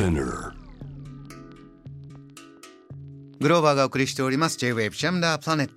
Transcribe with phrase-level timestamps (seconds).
[0.00, 0.54] Spinner
[3.40, 4.58] グローバーがお送りしております。
[4.58, 5.72] J-Wave ジャムダープラネット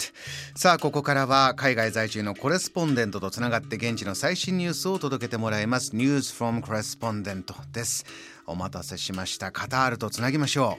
[0.53, 5.95] さあここからは海外在住のコレスポンデントとつながって現地の最新ニュースを届けてもらいます。
[5.95, 8.05] News from Correspondent です。
[8.45, 9.51] お待たせしました。
[9.51, 10.77] カタールとつなぎましょ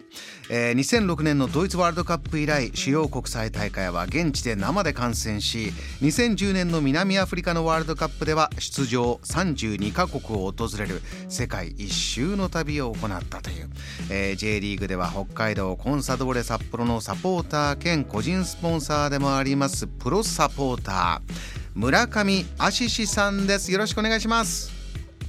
[0.50, 5.72] う、えー、2006年のドイツワールドカップ以来主要国際大会は現地で生で観戦し
[6.02, 13.70] 2010年の南アフリカのワールドカップでは出場32カ国を訪れる世界一周の旅を行ったという、
[14.10, 21.34] えー、J リーグでは北海道コンサドーレ札幌のサポーター兼個人スポンサーでもありますプロサポーター
[21.74, 23.70] 村上アシシさんです。
[23.70, 24.72] よろしくお願いします。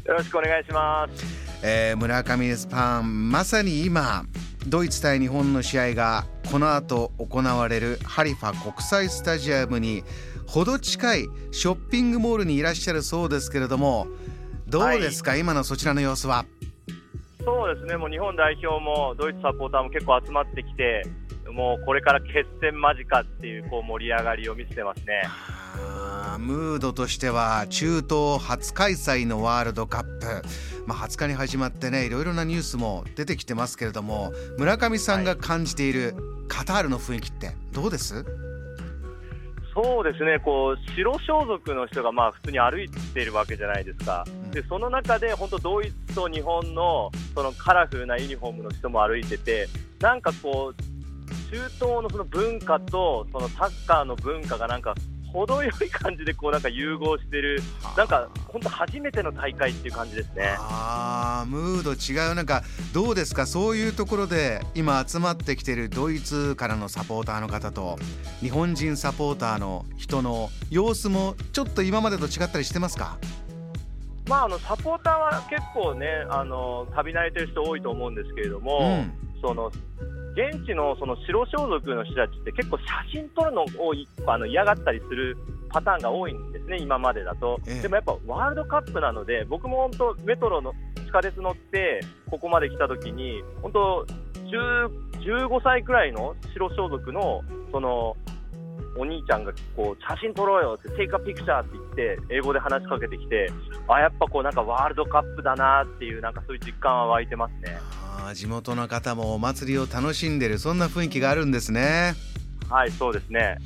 [0.06, 1.24] よろしくお願いします。
[1.64, 4.26] えー、村上スパンまさに今
[4.68, 10.04] ドイツ対日本の試合がこの後行われるハリファ国際スタジアムに
[10.46, 14.08] ほど近いショッピングモールにいらっしゃるそうですけれども
[14.68, 16.46] どうですか、はい、今のそちらの様子は？
[17.44, 17.98] そうですね。
[17.98, 21.04] もう日本代表もドイツサポーターも結構集まってきて
[21.56, 25.24] もうこれから決戦間近っていうこう盛り上がりを見せてますね。
[26.38, 30.26] ムードとしては中東初開催のワールドカップ、
[30.86, 36.14] まあ、20日に始まってねいろいろなニュースも出てきてますけれども村上さんが感じている
[36.50, 38.26] カタールの雰囲気ってどうです、
[39.76, 40.40] そうですね。
[40.40, 49.68] こう白装束の人がまあ普通に歩いているわけじゃないですか、うん、でその中で本当、ドイツと日本のそのカラフルなユニフォームの人も歩いてて、
[50.00, 50.85] なんかこう、
[51.52, 54.96] 中東のその文化とそのサッカーの文化がなんか
[55.32, 57.62] 程よい感じでこうなんか融合してる、
[57.98, 60.56] なんか本当初めての大会っていう感じですね。
[60.58, 68.00] ああ、ムード違う、なんかどうですか、そういうところで今集まってきてるドイツからのサポーターの方と
[68.40, 73.18] 日本人サポーターの人の様子もちょっと今までと違ったりしてますか？
[74.30, 79.72] まあ、あのサポーターは結構ねあの旅慣れてる人多いと思うんですけれども、うん、その
[80.34, 83.68] 現地のその白装束の人たちって結構写真撮るのを
[84.28, 85.38] あの嫌がったりする
[85.70, 87.60] パターンが多いんですね、今までだと。
[87.68, 90.74] ええ、でもやっぱワールドカップなので、僕も本当、メトロの
[91.06, 94.06] 地下鉄乗って、ここまで来た時に、本当、
[94.46, 97.42] 15歳くらいの白装束の
[97.72, 98.16] その
[98.98, 103.52] お兄ちゃんがこう写真撮ろうよって、テイクアピクチャーって言って、英語で話しかけてきて、
[103.88, 107.80] あ、やっぱこうなんかワールドカップだなっていう、なんかそういう実感は湧いてますね。
[108.34, 112.16] 地元の方もお祭りを楽しんでるそんな雰囲気があるんですね。
[112.70, 113.58] はいそうですね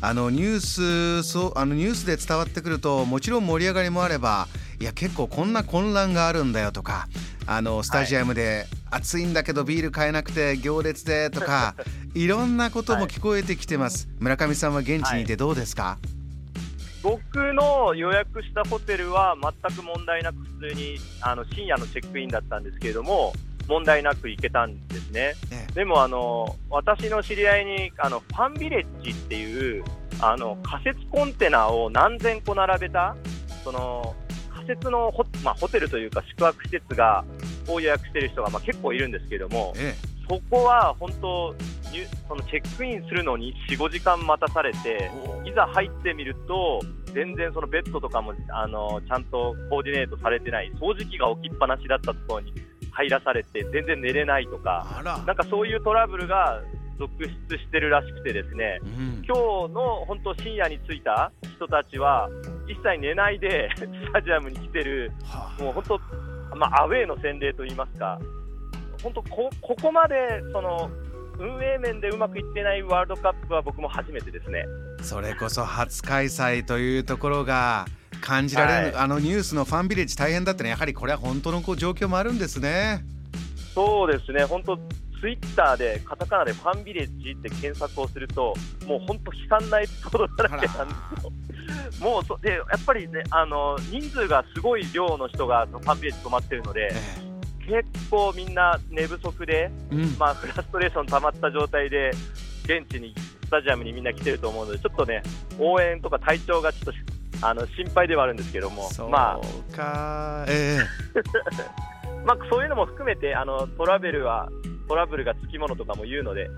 [0.00, 4.48] あのニュースそうあのニュースで伝わってくるともちろん盛り上がりもあれば
[4.80, 7.08] いや結構こんな混乱があるんだよとか
[7.46, 11.74] あのスタジアムで暑いんだけどビール買えなくて行列でとか
[12.14, 16.08] いろんなことも聞こえてきてます、はい、村上さんは現地にいてどうですか、はい、
[17.02, 23.32] 僕の予約したホテルは全く問題なく普通にあの深夜のチェックインだったんですけれども
[23.68, 25.34] 問題なく行けたんですね。
[25.50, 29.84] ねでもあの私の知り合いにあのファンビレッジっていう
[30.20, 33.14] あの仮設コンテナを何千個並べた
[33.62, 34.14] その
[34.54, 37.24] 仮設のホ,、まあ、ホテルというか宿泊施設が
[37.68, 41.54] を予約している人がまあ結構いるんですけれども、ええ、そこは本当
[42.28, 45.10] そのチェックインするのに4、5時間待たされて
[45.44, 46.80] いざ入ってみると
[47.14, 50.70] 全然そのベッドとかもあのちゃんとコーディネートされてない。
[50.80, 52.52] 掃除機が置きっぱなしだったところに
[52.92, 56.60] 入らされて全然寝れないとかなんかそういうトラブルが
[56.98, 57.12] 続
[57.48, 59.34] 出してるらしくてですね、うん、今
[59.68, 62.28] 日の本当深夜に着いた人たちは
[62.66, 68.18] 一切寝ないで スタジアムに来てる、はあ、もう本当、まあ、アウェーの洗礼といいますか
[69.00, 70.90] 本当こここまでその
[71.38, 74.64] 運営面でうまくいってないワールドカップは僕も初めてですね。
[75.02, 77.86] それこそ初開催というところが
[78.20, 83.04] 感じられる、はい、あのニュースのファンビレッジ大変だったねやはりこれは本当のこう状況もあるんですね。
[83.74, 84.76] そうですね本当
[85.20, 88.54] ツイッターでカタカナでファンビレッジって検索をすると
[88.86, 91.32] もう本当悲惨なエピソードだらけなんですよ。
[92.00, 96.92] もうそでやっぱりねあの人数がすごい量の人がファンビレッジ泊まってるので、
[97.68, 102.10] 結構みんな寝不足で、うん、まあフラストレーション溜まった状態で
[102.64, 105.22] 現地にスタジアムにみんな来てると思うのでちょっとね
[105.58, 106.94] 応援とか体調がちょっ
[107.40, 109.38] とあの心配ではあるんですけども、ま
[109.78, 110.84] あ、えー、
[112.26, 114.48] まあそういうのも含めてあのトラベルは
[114.88, 116.48] トラブルがつきものとかも言うので、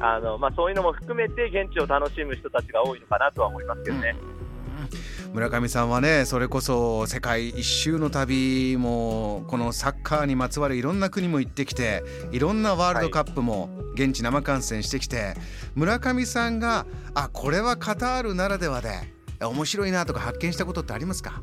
[0.00, 4.16] あのまあそういうのも含めて現地を楽しむ人たちが多いのかなとは思いますけどね。
[5.32, 12.02] 村上さんはねそれこそ世界一周の旅もこのサッカーにまつわるいろんな国も行ってきて
[12.32, 15.36] いろんなワールドカップも現地生観戦してきて、はい、
[15.74, 18.90] 村上さんがあこれはカタールならではで
[19.40, 21.42] 面白いなとか発見したことってありますか？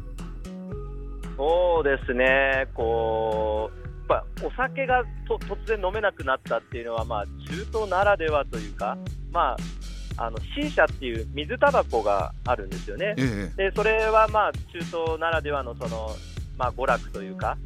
[1.38, 2.68] そうですね。
[2.74, 3.72] こ
[4.08, 8.98] うやっぱお酒がと突然飲めなくなったっていうのは、まあ、中東ならではというか、
[9.32, 9.58] まあ、
[10.18, 16.12] あの C 社っていう水タバコがあるんですよね、ええ、でそれはまあ中東ならではのその、
[16.58, 17.58] まあ、娯楽というか、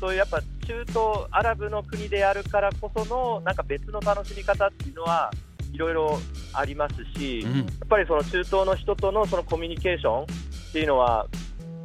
[0.00, 5.30] そういうやっぱ中東アラブの国であるからこそのなんか別の楽しみ方っていうのは
[5.72, 6.18] いろいろ
[6.52, 10.26] ありますし、うん、やっぱりその中東の人とのそのコミュニケーションっ
[10.72, 11.26] ていうのは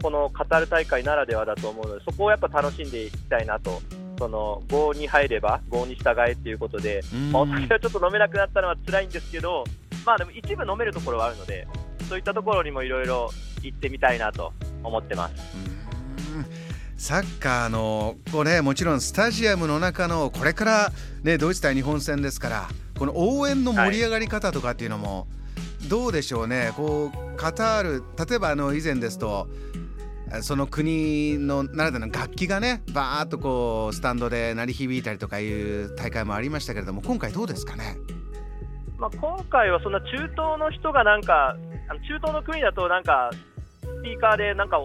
[0.01, 3.81] このカタール大会ならではだと思うのでそこをやっぱ楽しんでいきたいなと。
[4.19, 7.01] その5に入れば5に従えっていうことで、
[7.31, 9.63] まあ、お酒はちょっと飲めなくなったのは辛いんですけど、
[10.05, 11.67] まあ、でも一部飲めるところはあるので
[12.07, 13.29] そういったところにもいろいろ
[13.61, 14.53] 行ってみたいなと
[14.83, 15.33] 思ってます。
[16.97, 20.91] サッカーのこれもちろんスタジアムの中のこれから、
[21.23, 25.25] ね、ドイツ対日本戦ですからこの応援の盛り上がり方とかっていうのも、
[25.87, 26.73] どうでしょうね。
[26.75, 29.47] こうカタール例えばあの以前ですと
[30.41, 37.97] その国のならではの楽器がねバーッとこうスタンドで鳴り響いたりとかいう大会もありましたけれども今回どうですかね、
[38.99, 41.55] まあ、今回はそんな中東の人がなんか
[42.07, 43.31] 中東の国だとなんか
[43.81, 44.79] スピーカーでなんか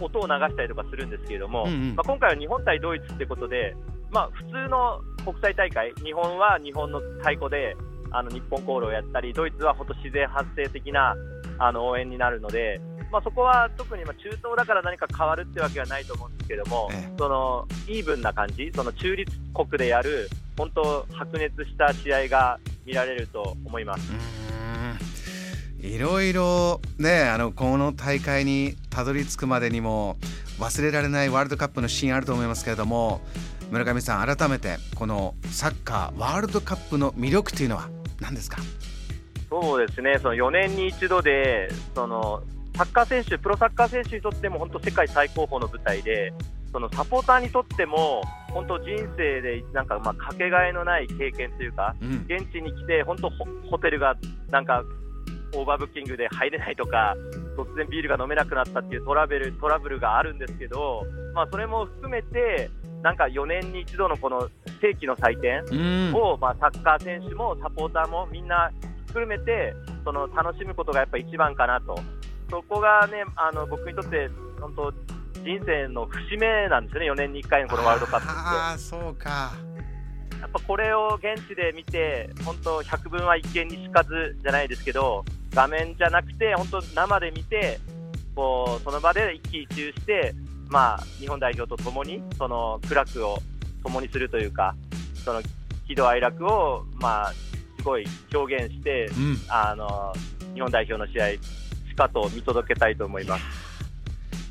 [0.00, 3.74] 音を流したりとかするんですけれども、うんうん、まあ、今回は日本対ドイツってことで、
[4.10, 7.74] まあ、普通の国際大会、日本は日本の太鼓で
[8.10, 11.16] あの日本コールをやったり、ドイツは本当自然発生的な
[11.58, 12.78] あの応援になるので、
[13.10, 24.12] まあ、そこは特にま中東だから何か変わるってわけはないと思うんですけども、ええ、そのイーブンな感じ、その中立国でやる本当白熱した試合が見られると思います。
[25.80, 30.16] いろいろねあのこの大会にたどり着くまでにも
[30.58, 33.20] 忘れられないワールドカップのシーンあると思いますけれども
[33.70, 37.88] 村上さん改めてこのサッカーワールドカップの魅力というのは
[38.20, 38.58] 何ですか？
[39.50, 40.18] そうですね。
[40.20, 42.42] その4年に一度でその
[42.76, 46.32] サッカー選手プロサッカー選手にとっても本当世界最高峰の舞台で
[46.76, 48.20] そのサポーターにとっても
[48.52, 48.86] 本当人
[49.16, 53.30] 生でなんかまあかけがえのない経験というか、うん、現地に来て本当
[53.70, 54.14] ホテルが
[54.50, 54.84] なんか
[55.54, 57.14] オーバーブッキングで入れないとか、
[57.56, 62.68] 突然ビールが飲めなくなったっていうトラベルトラブルがあるんですけど、まあ、それも含めて、
[63.02, 64.50] なんか4年に一度のこの
[64.82, 65.64] 世紀の祭典
[66.14, 68.70] を、まあ、サッカー選手もサポーターもみんな
[69.06, 69.72] 含めて
[70.04, 71.98] その楽しむことがやっぱ一番かなと、
[72.50, 74.28] そこがねあの僕にとって
[74.60, 74.92] 本当
[75.46, 78.34] 人生の節目なんですよね、4年に1回のこのワールドカップって。
[78.34, 79.54] あそうか
[80.40, 87.78] やっぱこれを現地で見て、本当、百聞は一見にしかずじゃないですけど、画面じゃなくて、本当、生で見て、
[88.34, 90.34] こうその場で一喜一憂して、
[90.68, 93.38] まあ、日本代表と共に、その苦楽を
[93.84, 94.74] 共にするというか、
[95.24, 95.40] その
[95.86, 97.32] 喜怒哀楽を、まあ、
[97.78, 98.04] すごい
[98.34, 100.12] 表現して、うん、あの
[100.54, 101.40] 日本代表の試合、し
[101.96, 103.55] かと見届けたいと思います。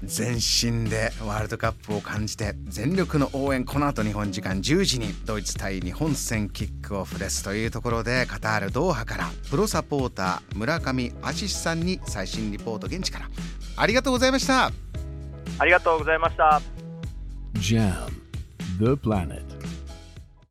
[0.05, 13.29] 全身でワールドカップを感じて全力の応援この後日本時間10時にドイツ対日本戦キックオフですというところでカタールドーハからプロサポーター村上敦さんに最新リポート現地から
[13.77, 14.71] ありがとうございました。
[15.57, 16.61] ありがとうございました。
[17.55, 18.25] JAM
[18.79, 19.54] The Planet